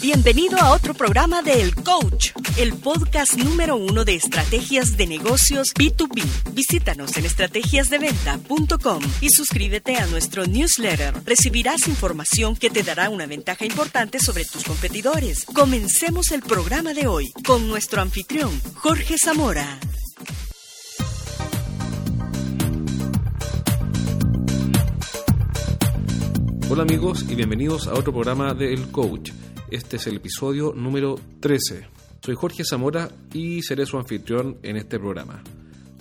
[0.00, 5.74] Bienvenido a otro programa de El Coach, el podcast número uno de estrategias de negocios
[5.74, 6.24] B2B.
[6.54, 11.12] Visítanos en estrategiasdeventa.com y suscríbete a nuestro newsletter.
[11.26, 15.44] Recibirás información que te dará una ventaja importante sobre tus competidores.
[15.44, 19.78] Comencemos el programa de hoy con nuestro anfitrión, Jorge Zamora.
[26.70, 29.32] Hola amigos y bienvenidos a otro programa de El Coach.
[29.70, 31.86] Este es el episodio número 13.
[32.20, 35.44] Soy Jorge Zamora y seré su anfitrión en este programa.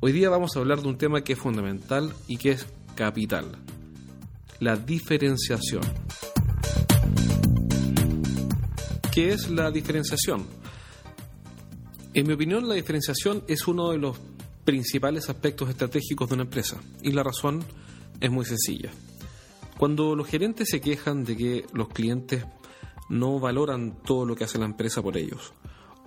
[0.00, 3.56] Hoy día vamos a hablar de un tema que es fundamental y que es capital.
[4.60, 5.80] La diferenciación.
[9.10, 10.46] ¿Qué es la diferenciación?
[12.12, 14.18] En mi opinión, la diferenciación es uno de los
[14.66, 17.64] principales aspectos estratégicos de una empresa y la razón
[18.20, 18.90] es muy sencilla.
[19.78, 22.44] Cuando los gerentes se quejan de que los clientes
[23.08, 25.52] no valoran todo lo que hace la empresa por ellos,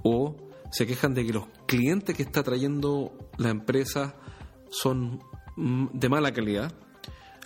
[0.03, 0.35] o
[0.71, 4.15] se quejan de que los clientes que está trayendo la empresa
[4.69, 5.21] son
[5.55, 6.73] mm, de mala calidad,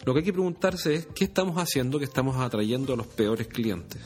[0.05, 3.47] lo que hay que preguntarse es qué estamos haciendo que estamos atrayendo a los peores
[3.47, 4.01] clientes.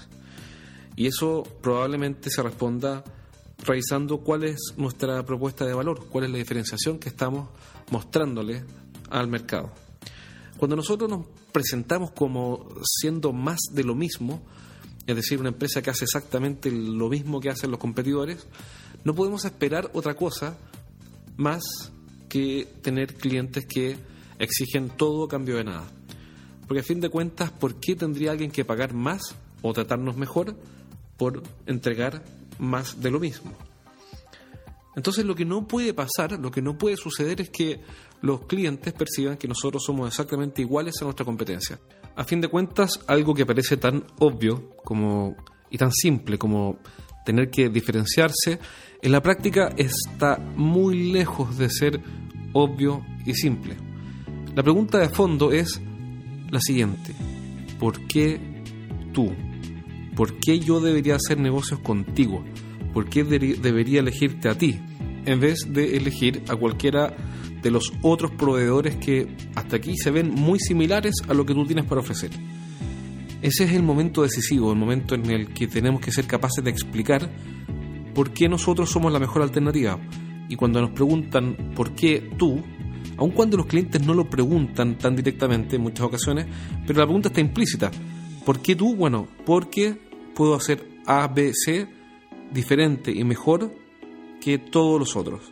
[0.97, 3.03] Y eso probablemente se responda
[3.63, 7.49] revisando cuál es nuestra propuesta de valor, cuál es la diferenciación que estamos
[7.91, 8.63] mostrándole
[9.09, 9.71] al mercado.
[10.57, 14.41] Cuando nosotros nos presentamos como siendo más de lo mismo,
[15.07, 18.47] es decir, una empresa que hace exactamente lo mismo que hacen los competidores,
[19.03, 20.57] no podemos esperar otra cosa
[21.37, 21.63] más
[22.29, 23.97] que tener clientes que
[24.39, 25.87] exigen todo a cambio de nada.
[26.67, 30.55] Porque a fin de cuentas, ¿por qué tendría alguien que pagar más o tratarnos mejor
[31.17, 32.23] por entregar
[32.57, 33.51] más de lo mismo?
[34.95, 37.81] Entonces lo que no puede pasar, lo que no puede suceder es que
[38.21, 41.79] los clientes perciban que nosotros somos exactamente iguales a nuestra competencia.
[42.15, 45.35] A fin de cuentas, algo que parece tan obvio como
[45.69, 46.79] y tan simple como
[47.25, 48.59] tener que diferenciarse,
[49.01, 52.01] en la práctica está muy lejos de ser
[52.53, 53.75] obvio y simple.
[54.55, 55.81] La pregunta de fondo es
[56.49, 57.13] la siguiente.
[57.79, 58.39] ¿Por qué
[59.13, 59.33] tú?
[60.15, 62.45] ¿Por qué yo debería hacer negocios contigo?
[62.95, 64.79] ¿Por qué debería elegirte a ti
[65.25, 67.13] en vez de elegir a cualquiera
[67.61, 71.65] de los otros proveedores que hasta aquí se ven muy similares a lo que tú
[71.65, 72.29] tienes para ofrecer?
[73.41, 76.71] Ese es el momento decisivo, el momento en el que tenemos que ser capaces de
[76.71, 77.29] explicar
[78.13, 79.99] por qué nosotros somos la mejor alternativa.
[80.47, 82.63] Y cuando nos preguntan por qué tú,
[83.17, 86.45] aun cuando los clientes no lo preguntan tan directamente en muchas ocasiones,
[86.87, 87.91] pero la pregunta está implícita.
[88.45, 88.95] ¿Por qué tú?
[88.95, 89.99] Bueno, porque
[90.33, 91.94] puedo hacer A, B, C
[92.55, 93.71] diferente y mejor
[94.41, 95.51] que todos los otros.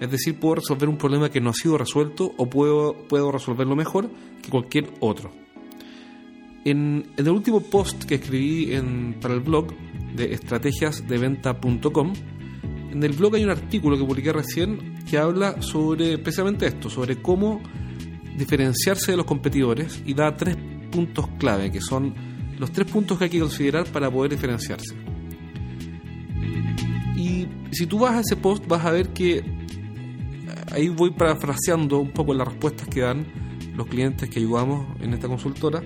[0.00, 3.74] Es decir, puedo resolver un problema que no ha sido resuelto o puedo, puedo resolverlo
[3.74, 4.08] mejor
[4.40, 5.32] que cualquier otro.
[6.64, 8.70] En, el último post que escribí
[9.20, 9.74] para el blog
[10.14, 12.12] de estrategiasdeventa.com,
[12.92, 17.20] en el blog hay un artículo que publiqué recién que habla sobre precisamente esto, sobre
[17.20, 17.60] cómo
[18.36, 20.56] diferenciarse de los competidores y da tres
[20.90, 22.14] puntos clave, que son
[22.58, 25.07] los tres puntos que hay que considerar para poder diferenciarse.
[27.18, 29.42] Y si tú vas a ese post vas a ver que
[30.70, 33.26] ahí voy parafraseando un poco las respuestas que dan
[33.74, 35.82] los clientes que ayudamos en esta consultora.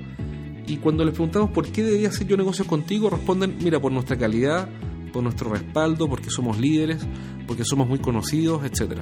[0.66, 4.19] Y cuando les preguntamos por qué debería hacer yo negocios contigo, responden, mira, por nuestra
[4.19, 4.69] calidad,
[5.10, 6.98] por nuestro respaldo, porque somos líderes,
[7.47, 9.00] porque somos muy conocidos, etc.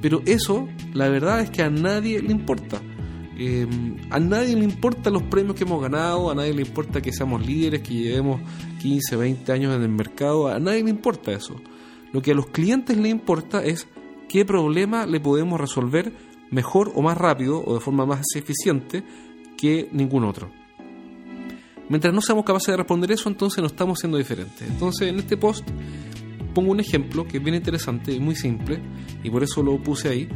[0.00, 2.80] Pero eso, la verdad es que a nadie le importa.
[3.40, 7.12] Em, a nadie le importan los premios que hemos ganado, a nadie le importa que
[7.12, 8.40] seamos líderes, que llevemos
[8.80, 11.54] 15, 20 años en el mercado, a nadie le importa eso.
[12.12, 13.86] Lo que a los clientes le importa es
[14.28, 16.12] qué problema le podemos resolver
[16.50, 19.04] mejor o más rápido o de forma más eficiente
[19.56, 20.50] que ningún otro.
[21.88, 24.68] Mientras no seamos capaces de responder eso, entonces no estamos siendo diferentes.
[24.68, 25.66] Entonces, en este post
[26.54, 28.80] pongo un ejemplo que es bien interesante y muy simple,
[29.22, 30.28] y por eso lo puse ahí,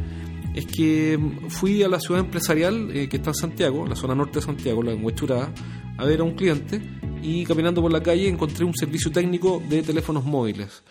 [0.53, 1.19] es que
[1.49, 4.83] fui a la ciudad empresarial eh, que está en Santiago, la zona norte de Santiago,
[4.83, 5.53] la en Huechurada,
[5.97, 6.81] a ver a un cliente
[7.21, 10.83] y caminando por la calle encontré un servicio técnico de teléfonos móviles.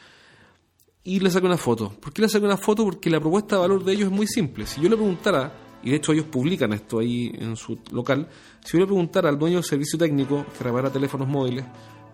[1.04, 1.90] Y le saqué una foto.
[1.90, 2.84] ¿Por qué le saqué una foto?
[2.84, 4.66] Porque la propuesta de valor de ellos es muy simple.
[4.66, 8.28] Si yo le preguntara, y de hecho ellos publican esto ahí en su local,
[8.64, 11.64] si yo le preguntara al dueño del servicio técnico que repara teléfonos móviles,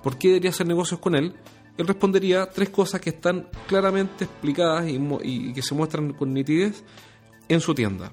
[0.02, 1.34] ¿por qué debería hacer negocios con él?
[1.76, 6.82] Él respondería tres cosas que están claramente explicadas y, y que se muestran con nitidez
[7.48, 8.12] en su tienda.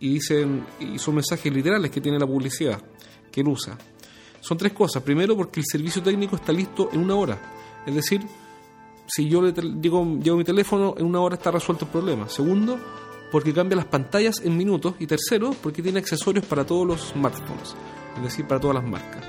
[0.00, 2.80] Y, dicen, y son mensajes literales que tiene la publicidad
[3.30, 3.76] que él usa.
[4.40, 5.02] Son tres cosas.
[5.02, 7.82] Primero, porque el servicio técnico está listo en una hora.
[7.86, 8.22] Es decir,
[9.06, 12.28] si yo le llevo, llevo mi teléfono, en una hora está resuelto el problema.
[12.28, 12.78] Segundo,
[13.32, 14.94] porque cambia las pantallas en minutos.
[14.98, 17.74] Y tercero, porque tiene accesorios para todos los smartphones.
[18.16, 19.24] Es decir, para todas las marcas.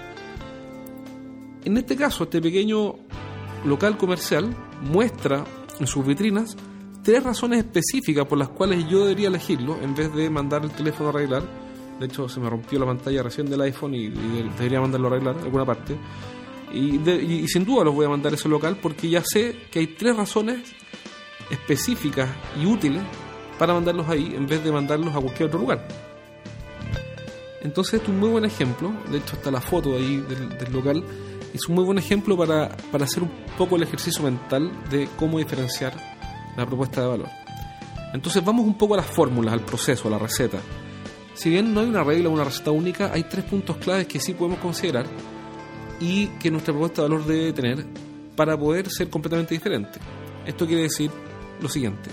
[1.66, 2.96] En este caso, este pequeño
[3.66, 5.44] local comercial muestra
[5.80, 6.56] en sus vitrinas
[7.04, 11.10] tres razones específicas por las cuales yo debería elegirlo en vez de mandar el teléfono
[11.10, 11.44] a arreglar.
[12.00, 15.36] De hecho, se me rompió la pantalla recién del iPhone y, debería mandarlo a arreglar
[15.38, 15.98] en alguna parte.
[16.74, 19.80] Y, y, sin duda los voy a mandar a ese local porque ya sé que
[19.80, 20.60] hay tres razones
[21.50, 22.30] específicas
[22.62, 23.02] y útiles
[23.58, 25.88] para mandarlos ahí en vez de mandarlos a cualquier otro lugar.
[27.62, 28.94] Entonces, este es un muy buen ejemplo.
[29.12, 31.04] De hecho, está la foto ahí del, local.
[31.54, 35.40] Es un muy buen ejemplo para, para hacer un poco el ejercicio mental de cómo
[35.40, 36.19] diferenciar
[36.60, 37.30] la propuesta de valor.
[38.14, 40.60] Entonces vamos un poco a las fórmulas, al proceso, a la receta.
[41.34, 44.20] Si bien no hay una regla o una receta única, hay tres puntos claves que
[44.20, 45.06] sí podemos considerar
[46.00, 47.86] y que nuestra propuesta de valor debe tener
[48.36, 50.00] para poder ser completamente diferente.
[50.46, 51.12] Esto quiere decir
[51.62, 52.10] lo siguiente.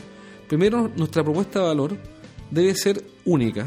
[0.49, 1.97] Primero, nuestra propuesta de valor
[2.51, 3.67] debe ser única,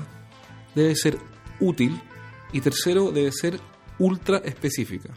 [0.75, 1.17] debe ser
[1.59, 1.99] útil
[2.53, 3.59] y tercero, debe ser
[3.97, 5.13] ultra específica.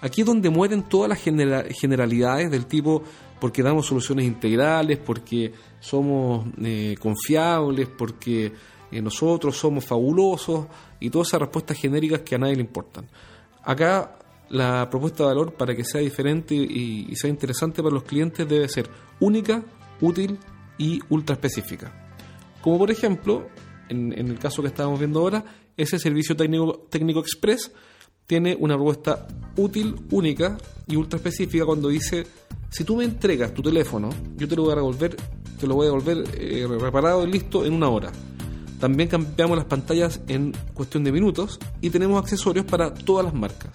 [0.00, 3.02] Aquí es donde mueren todas las generalidades del tipo
[3.40, 8.52] porque damos soluciones integrales, porque somos eh, confiables, porque
[8.90, 10.66] eh, nosotros somos fabulosos
[11.00, 13.06] y todas esas respuestas genéricas que a nadie le importan.
[13.62, 14.18] Acá
[14.48, 18.68] la propuesta de valor para que sea diferente y, sea interesante para los clientes debe
[18.68, 18.88] ser
[19.20, 19.62] única,
[20.00, 20.38] útil
[20.78, 21.92] y ultra específica.
[22.62, 23.48] Como por ejemplo,
[23.88, 25.44] en, en el caso que estábamos viendo ahora,
[25.76, 27.72] ese servicio técnico, técnico express
[28.26, 32.26] tiene una propuesta útil, única y ultra específica cuando dice,
[32.70, 35.16] si tú me entregas tu teléfono, yo te lo voy a devolver,
[35.58, 38.12] te lo voy a devolver eh, reparado y listo en una hora.
[38.80, 43.70] También cambiamos las pantallas en cuestión de minutos y tenemos accesorios para todas las marcas.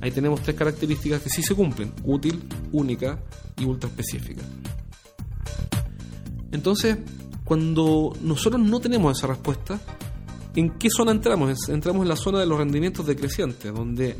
[0.00, 3.18] Ahí tenemos tres características que sí se cumplen, útil, única
[3.58, 4.42] y ultra específica.
[6.52, 6.98] Entonces,
[7.44, 9.80] cuando nosotros no tenemos esa respuesta,
[10.56, 11.68] ¿En qué zona entramos?
[11.68, 14.16] Entramos en la zona de los rendimientos decrecientes, donde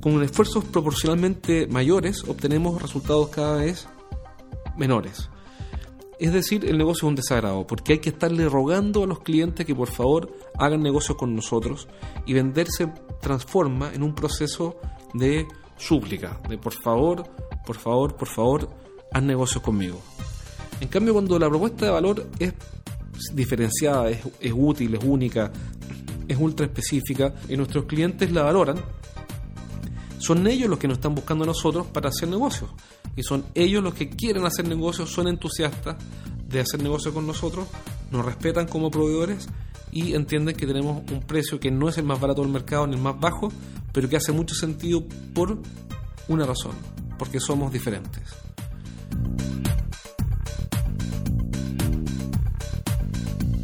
[0.00, 3.88] con esfuerzos proporcionalmente mayores obtenemos resultados cada vez
[4.76, 5.28] menores.
[6.18, 9.64] Es decir, el negocio es un desagrado, porque hay que estarle rogando a los clientes
[9.64, 11.88] que por favor hagan negocios con nosotros
[12.26, 14.76] y venderse transforma en un proceso
[15.14, 15.46] de
[15.78, 17.24] súplica, de por favor,
[17.64, 18.68] por favor, por favor,
[19.12, 20.00] haz negocios conmigo.
[20.80, 22.54] En cambio, cuando la propuesta de valor es
[23.32, 25.50] diferenciada, es, útil, es única,
[26.28, 28.76] es ultra específica y nuestros clientes la valoran,
[30.20, 32.70] son ellos los que nos están buscando a nosotros para hacer negocios.
[33.16, 35.96] Y son ellos los que quieren hacer negocios, son entusiastas
[36.46, 37.66] de hacer negocios con nosotros,
[38.10, 39.48] nos respetan como proveedores
[39.92, 42.96] y entienden que tenemos un precio que no es el más barato del mercado ni
[42.96, 43.50] el más bajo,
[43.92, 45.02] pero que hace mucho sentido
[45.34, 45.58] por
[46.28, 46.72] una razón,
[47.18, 48.22] porque somos diferentes.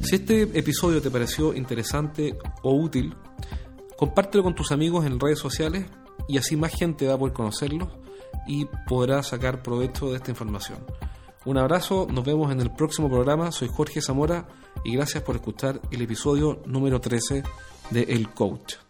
[0.03, 3.14] Si este episodio te pareció interesante o útil,
[3.99, 5.85] compártelo con tus amigos en redes sociales
[6.28, 7.88] y así más gente va a poder conocerlos
[8.46, 10.78] y podrá sacar provecho de esta información.
[11.44, 13.52] Un abrazo, nos vemos en el próximo programa.
[13.52, 14.49] Soy Jorge Zamora
[14.84, 17.44] y gracias por escuchar el episodio número 13
[17.90, 18.85] de El Coach.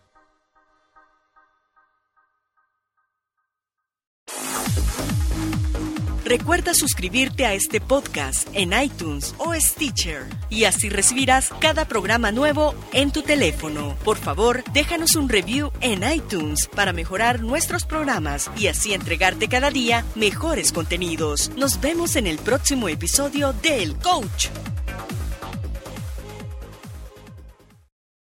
[6.27, 12.75] Recuerda suscribirte a este podcast en iTunes o Stitcher y así recibirás cada programa nuevo
[12.93, 13.95] en tu teléfono.
[14.05, 19.71] Por favor, déjanos un review en iTunes para mejorar nuestros programas y así entregarte cada
[19.71, 21.53] día mejores contenidos.
[21.57, 24.49] Nos vemos en el próximo episodio de El Coach.